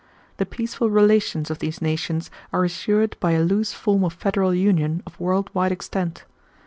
The 0.37 0.47
peaceful 0.47 0.89
relations 0.89 1.51
of 1.51 1.59
these 1.59 1.79
nations 1.79 2.31
are 2.51 2.63
assured 2.63 3.15
by 3.19 3.33
a 3.33 3.43
loose 3.43 3.71
form 3.71 4.03
of 4.03 4.13
federal 4.13 4.51
union 4.55 5.03
of 5.05 5.19
world 5.19 5.51
wide 5.53 5.71
extent. 5.71 6.25